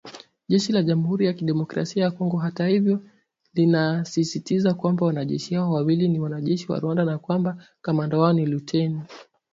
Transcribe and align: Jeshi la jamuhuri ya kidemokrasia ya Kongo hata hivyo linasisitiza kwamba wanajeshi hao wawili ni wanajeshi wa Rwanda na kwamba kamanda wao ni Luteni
Jeshi 0.49 0.71
la 0.73 0.83
jamuhuri 0.83 1.25
ya 1.25 1.33
kidemokrasia 1.33 2.03
ya 2.03 2.11
Kongo 2.11 2.37
hata 2.37 2.67
hivyo 2.67 2.99
linasisitiza 3.53 4.73
kwamba 4.73 5.05
wanajeshi 5.05 5.55
hao 5.55 5.71
wawili 5.71 6.07
ni 6.07 6.19
wanajeshi 6.19 6.71
wa 6.71 6.79
Rwanda 6.79 7.05
na 7.05 7.17
kwamba 7.17 7.57
kamanda 7.81 8.17
wao 8.17 8.33
ni 8.33 8.45
Luteni 8.45 9.01